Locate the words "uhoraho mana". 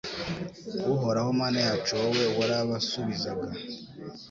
0.93-1.59